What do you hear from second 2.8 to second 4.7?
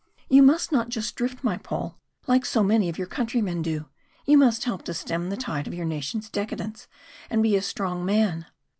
of your countrymen do. You must